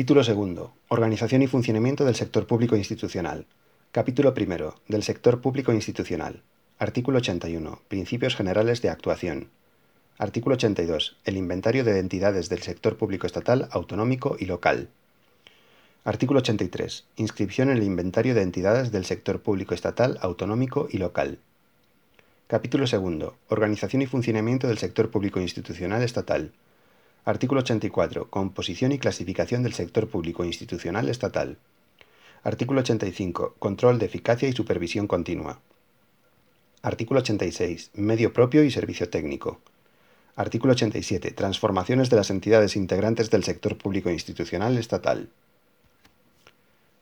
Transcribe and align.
Título 0.00 0.24
segundo. 0.24 0.72
Organización 0.88 1.42
y 1.42 1.46
funcionamiento 1.46 2.06
del 2.06 2.14
sector 2.14 2.46
público 2.46 2.74
institucional. 2.74 3.44
Capítulo 3.92 4.32
primero. 4.32 4.76
Del 4.88 5.02
sector 5.02 5.42
público 5.42 5.74
institucional. 5.74 6.40
Artículo 6.78 7.18
81. 7.18 7.82
Principios 7.86 8.34
generales 8.34 8.80
de 8.80 8.88
actuación. 8.88 9.50
Artículo 10.16 10.54
82. 10.54 11.18
El 11.26 11.36
inventario 11.36 11.84
de 11.84 11.98
entidades 11.98 12.48
del 12.48 12.62
sector 12.62 12.96
público 12.96 13.26
estatal, 13.26 13.68
autonómico 13.72 14.38
y 14.40 14.46
local. 14.46 14.88
Artículo 16.04 16.38
83. 16.38 17.04
Inscripción 17.16 17.68
en 17.68 17.76
el 17.76 17.82
inventario 17.82 18.34
de 18.34 18.40
entidades 18.40 18.92
del 18.92 19.04
sector 19.04 19.42
público 19.42 19.74
estatal, 19.74 20.16
autonómico 20.22 20.88
y 20.90 20.96
local. 20.96 21.40
Capítulo 22.46 22.86
segundo. 22.86 23.36
Organización 23.50 24.00
y 24.00 24.06
funcionamiento 24.06 24.66
del 24.66 24.78
sector 24.78 25.10
público 25.10 25.42
institucional 25.42 26.02
estatal. 26.02 26.52
Artículo 27.30 27.60
84. 27.60 28.28
Composición 28.28 28.90
y 28.90 28.98
clasificación 28.98 29.62
del 29.62 29.72
sector 29.72 30.08
público 30.08 30.44
institucional 30.44 31.08
estatal. 31.08 31.58
Artículo 32.42 32.80
85. 32.80 33.54
Control 33.56 34.00
de 34.00 34.06
eficacia 34.06 34.48
y 34.48 34.52
supervisión 34.52 35.06
continua. 35.06 35.60
Artículo 36.82 37.20
86. 37.20 37.92
Medio 37.94 38.32
propio 38.32 38.64
y 38.64 38.72
servicio 38.72 39.10
técnico. 39.10 39.60
Artículo 40.34 40.72
87. 40.72 41.30
Transformaciones 41.30 42.10
de 42.10 42.16
las 42.16 42.30
entidades 42.30 42.74
integrantes 42.74 43.30
del 43.30 43.44
sector 43.44 43.78
público 43.78 44.10
institucional 44.10 44.76
estatal. 44.76 45.28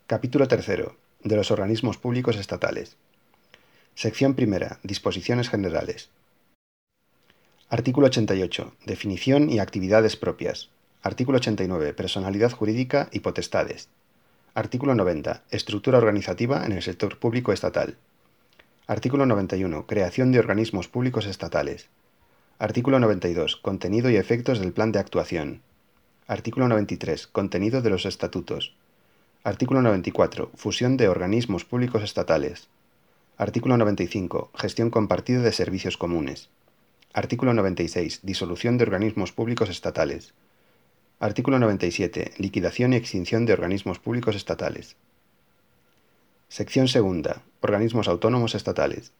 Capítulo 0.06 0.46
3. 0.46 0.66
De 1.24 1.36
los 1.36 1.50
organismos 1.50 1.96
públicos 1.96 2.36
estatales. 2.36 2.98
Sección 3.94 4.34
primera. 4.34 4.78
Disposiciones 4.82 5.48
generales. 5.48 6.10
Artículo 7.70 8.06
88. 8.06 8.72
Definición 8.86 9.50
y 9.50 9.58
actividades 9.58 10.16
propias. 10.16 10.70
Artículo 11.02 11.36
89. 11.36 11.92
Personalidad 11.92 12.50
jurídica 12.50 13.10
y 13.12 13.20
potestades. 13.20 13.90
Artículo 14.54 14.94
90. 14.94 15.42
Estructura 15.50 15.98
organizativa 15.98 16.64
en 16.64 16.72
el 16.72 16.82
sector 16.82 17.18
público 17.18 17.52
estatal. 17.52 17.98
Artículo 18.86 19.26
91. 19.26 19.86
Creación 19.86 20.32
de 20.32 20.38
organismos 20.38 20.88
públicos 20.88 21.26
estatales. 21.26 21.90
Artículo 22.58 23.00
92. 23.00 23.56
Contenido 23.56 24.08
y 24.08 24.16
efectos 24.16 24.60
del 24.60 24.72
plan 24.72 24.90
de 24.90 25.00
actuación. 25.00 25.60
Artículo 26.26 26.68
93. 26.68 27.26
Contenido 27.26 27.82
de 27.82 27.90
los 27.90 28.06
estatutos. 28.06 28.72
Artículo 29.44 29.82
94. 29.82 30.50
Fusión 30.54 30.96
de 30.96 31.10
organismos 31.10 31.66
públicos 31.66 32.02
estatales. 32.02 32.68
Artículo 33.36 33.76
95. 33.76 34.52
Gestión 34.54 34.88
compartida 34.88 35.42
de 35.42 35.52
servicios 35.52 35.98
comunes. 35.98 36.48
Artículo 37.14 37.54
96. 37.54 38.20
Disolución 38.22 38.76
de 38.76 38.84
organismos 38.84 39.32
públicos 39.32 39.70
estatales. 39.70 40.34
Artículo 41.18 41.58
97. 41.58 42.32
Liquidación 42.36 42.92
y 42.92 42.96
extinción 42.96 43.46
de 43.46 43.54
organismos 43.54 43.98
públicos 43.98 44.36
estatales. 44.36 44.94
Sección 46.48 46.86
segunda. 46.86 47.42
Organismos 47.60 48.08
autónomos 48.08 48.54
estatales. 48.54 49.12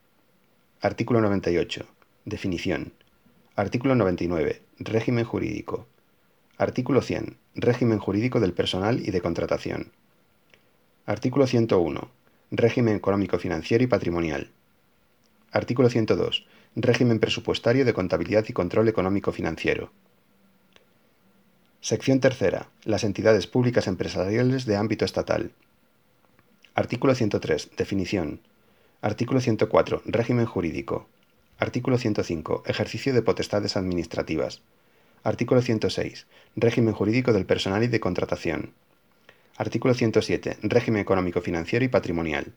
Artículo 0.82 1.22
98. 1.22 1.86
Definición. 2.26 2.92
Artículo 3.56 3.94
99. 3.94 4.60
Régimen 4.78 5.24
jurídico. 5.24 5.86
Artículo 6.58 7.00
100. 7.00 7.38
Régimen 7.54 7.98
jurídico 7.98 8.38
del 8.38 8.52
personal 8.52 9.00
y 9.00 9.10
de 9.10 9.22
contratación. 9.22 9.92
Artículo 11.06 11.46
101. 11.46 12.10
Régimen 12.50 12.96
económico 12.96 13.38
financiero 13.38 13.82
y 13.82 13.86
patrimonial. 13.86 14.50
Artículo 15.50 15.88
102 15.88 16.46
Régimen 16.76 17.18
presupuestario 17.18 17.84
de 17.84 17.94
contabilidad 17.94 18.44
y 18.48 18.52
control 18.52 18.88
económico 18.88 19.32
financiero. 19.32 19.90
Sección 21.80 22.20
tercera. 22.20 22.68
Las 22.84 23.04
entidades 23.04 23.46
públicas 23.46 23.86
empresariales 23.86 24.66
de 24.66 24.76
ámbito 24.76 25.04
estatal. 25.04 25.52
Artículo 26.74 27.14
103. 27.14 27.70
Definición. 27.76 28.40
Artículo 29.00 29.40
104. 29.40 30.02
Régimen 30.04 30.46
jurídico. 30.46 31.08
Artículo 31.58 31.98
105. 31.98 32.64
Ejercicio 32.66 33.12
de 33.14 33.22
potestades 33.22 33.76
administrativas. 33.76 34.62
Artículo 35.24 35.62
106. 35.62 36.26
Régimen 36.56 36.94
jurídico 36.94 37.32
del 37.32 37.46
personal 37.46 37.82
y 37.82 37.88
de 37.88 38.00
contratación. 38.00 38.74
Artículo 39.56 39.94
107. 39.94 40.58
Régimen 40.62 41.00
económico 41.00 41.40
financiero 41.40 41.84
y 41.84 41.88
patrimonial. 41.88 42.52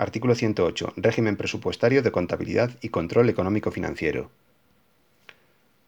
Artículo 0.00 0.36
108. 0.36 0.92
Régimen 0.94 1.36
presupuestario 1.36 2.04
de 2.04 2.12
contabilidad 2.12 2.70
y 2.80 2.90
control 2.90 3.28
económico 3.30 3.72
financiero. 3.72 4.30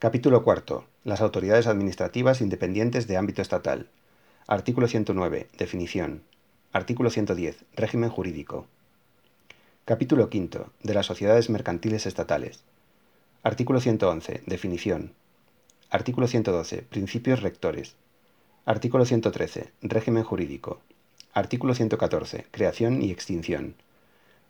Capítulo 0.01 0.43
cuarto. 0.43 0.85
Las 1.05 1.21
autoridades 1.21 1.69
administrativas 1.69 2.41
independientes 2.41 3.07
de 3.07 3.17
ámbito 3.17 3.41
estatal. 3.41 3.87
Artículo 4.49 4.89
109. 4.89 5.47
Definición. 5.57 6.25
Artículo 6.73 7.11
110. 7.11 7.59
Régimen 7.77 8.11
jurídico. 8.11 8.67
Capítulo 9.85 10.29
quinto. 10.29 10.73
De 10.83 10.95
las 10.95 11.07
sociedades 11.07 11.49
mercantiles 11.49 12.05
estatales. 12.05 12.65
Artículo 13.45 13.81
111. 13.81 14.43
Definición. 14.45 15.13
Artículo 15.89 16.27
112. 16.27 16.83
Principios 16.83 17.43
rectores. 17.43 17.95
Artículo 18.65 19.05
113. 19.05 19.71
Régimen 19.83 20.25
jurídico. 20.25 20.81
Artículo 21.33 21.77
114. 21.77 22.47
Creación 22.51 23.03
y 23.03 23.13
extinción. 23.13 23.77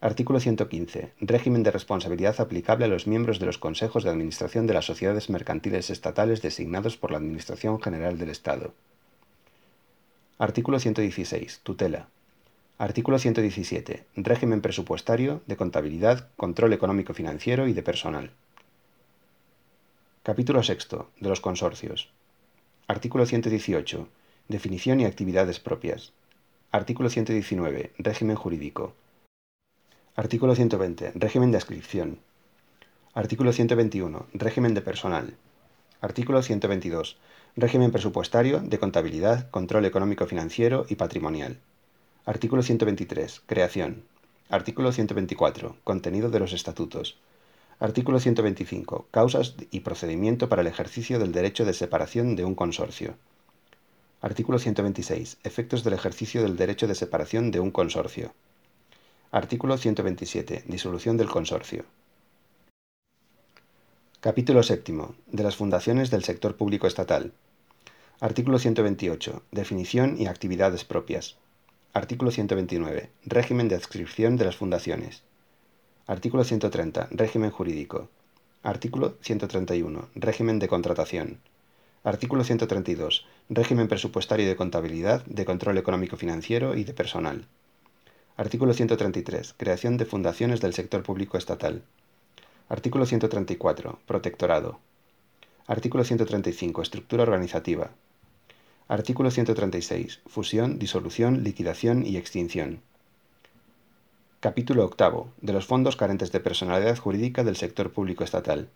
Artículo 0.02 0.40
115. 0.40 1.12
Régimen 1.20 1.62
de 1.62 1.70
responsabilidad 1.70 2.40
aplicable 2.40 2.86
a 2.86 2.88
los 2.88 3.06
miembros 3.06 3.38
de 3.38 3.44
los 3.44 3.58
consejos 3.58 4.02
de 4.02 4.08
administración 4.08 4.66
de 4.66 4.72
las 4.72 4.86
sociedades 4.86 5.28
mercantiles 5.28 5.90
estatales 5.90 6.40
designados 6.40 6.96
por 6.96 7.10
la 7.10 7.18
Administración 7.18 7.82
General 7.82 8.16
del 8.16 8.30
Estado. 8.30 8.72
Artículo 10.38 10.80
116. 10.80 11.60
Tutela. 11.62 12.08
Artículo 12.78 13.18
117. 13.18 14.06
Régimen 14.16 14.62
presupuestario, 14.62 15.42
de 15.46 15.56
contabilidad, 15.56 16.30
control 16.38 16.72
económico 16.72 17.12
financiero 17.12 17.68
y 17.68 17.74
de 17.74 17.82
personal. 17.82 18.30
Capítulo 20.22 20.62
6. 20.62 20.88
De 21.20 21.28
los 21.28 21.42
consorcios. 21.42 22.08
Artículo 22.88 23.26
118. 23.26 24.08
Definición 24.48 25.00
y 25.00 25.04
actividades 25.04 25.60
propias. 25.60 26.14
Artículo 26.72 27.10
119. 27.10 27.92
Régimen 27.98 28.36
jurídico. 28.36 28.94
Artículo 30.20 30.54
120. 30.54 31.12
Régimen 31.14 31.50
de 31.50 31.56
adscripción. 31.56 32.18
Artículo 33.14 33.54
121. 33.54 34.26
Régimen 34.34 34.74
de 34.74 34.82
personal. 34.82 35.32
Artículo 36.02 36.42
122. 36.42 37.16
Régimen 37.56 37.90
presupuestario, 37.90 38.60
de 38.60 38.78
contabilidad, 38.78 39.48
control 39.48 39.86
económico 39.86 40.26
financiero 40.26 40.84
y 40.90 40.96
patrimonial. 40.96 41.56
Artículo 42.26 42.62
123. 42.62 43.40
Creación. 43.46 44.02
Artículo 44.50 44.92
124. 44.92 45.76
Contenido 45.84 46.28
de 46.28 46.40
los 46.40 46.52
estatutos. 46.52 47.16
Artículo 47.78 48.20
125. 48.20 49.06
Causas 49.10 49.54
y 49.70 49.80
procedimiento 49.80 50.50
para 50.50 50.60
el 50.60 50.68
ejercicio 50.68 51.18
del 51.18 51.32
derecho 51.32 51.64
de 51.64 51.72
separación 51.72 52.36
de 52.36 52.44
un 52.44 52.54
consorcio. 52.54 53.14
Artículo 54.20 54.58
126. 54.58 55.38
Efectos 55.44 55.82
del 55.82 55.94
ejercicio 55.94 56.42
del 56.42 56.58
derecho 56.58 56.86
de 56.86 56.94
separación 56.94 57.50
de 57.50 57.60
un 57.60 57.70
consorcio. 57.70 58.34
Artículo 59.32 59.78
127. 59.78 60.64
Disolución 60.66 61.16
del 61.16 61.28
consorcio. 61.28 61.84
Capítulo 64.18 64.64
séptimo. 64.64 65.14
De 65.28 65.44
las 65.44 65.54
fundaciones 65.54 66.10
del 66.10 66.24
sector 66.24 66.56
público 66.56 66.88
estatal. 66.88 67.32
Artículo 68.18 68.58
128. 68.58 69.44
Definición 69.52 70.20
y 70.20 70.26
actividades 70.26 70.84
propias. 70.84 71.36
Artículo 71.92 72.32
129. 72.32 73.10
Régimen 73.24 73.68
de 73.68 73.76
adscripción 73.76 74.36
de 74.36 74.46
las 74.46 74.56
fundaciones. 74.56 75.22
Artículo 76.08 76.42
130. 76.42 77.10
Régimen 77.12 77.52
jurídico. 77.52 78.08
Artículo 78.64 79.14
131. 79.20 80.08
Régimen 80.16 80.58
de 80.58 80.66
contratación. 80.66 81.38
Artículo 82.02 82.42
132. 82.42 83.26
Régimen 83.48 83.86
presupuestario 83.86 84.48
de 84.48 84.56
contabilidad, 84.56 85.24
de 85.26 85.44
control 85.44 85.78
económico 85.78 86.16
financiero 86.16 86.74
y 86.74 86.82
de 86.82 86.94
personal. 86.94 87.46
Artículo 88.40 88.72
133. 88.72 89.52
Creación 89.58 89.98
de 89.98 90.06
fundaciones 90.06 90.62
del 90.62 90.72
sector 90.72 91.02
público 91.02 91.36
estatal. 91.36 91.82
Artículo 92.70 93.04
134. 93.04 93.98
Protectorado. 94.06 94.78
Artículo 95.66 96.04
135. 96.04 96.80
Estructura 96.80 97.24
organizativa. 97.24 97.90
Artículo 98.88 99.30
136. 99.30 100.20
Fusión, 100.26 100.78
disolución, 100.78 101.44
liquidación 101.44 102.06
y 102.06 102.16
extinción. 102.16 102.80
Capítulo 104.40 104.86
octavo. 104.86 105.28
De 105.42 105.52
los 105.52 105.66
fondos 105.66 105.96
carentes 105.96 106.32
de 106.32 106.40
personalidad 106.40 106.96
jurídica 106.96 107.44
del 107.44 107.56
sector 107.56 107.92
público 107.92 108.24
estatal. 108.24 108.70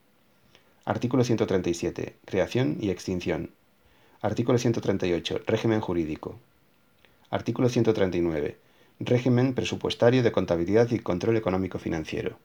Artículo 0.85 1.25
137. 1.25 2.17
Creación 2.27 2.77
y 2.83 2.91
extinción. 2.91 3.49
Artículo 4.21 4.59
138. 4.59 5.41
Régimen 5.47 5.81
jurídico. 5.81 6.39
Artículo 7.31 7.71
139 7.71 8.59
régimen 9.01 9.55
presupuestario 9.55 10.23
de 10.23 10.33
contabilidad 10.33 10.91
y 10.91 10.99
control 10.99 11.37
económico 11.37 11.79
financiero. 11.79 12.39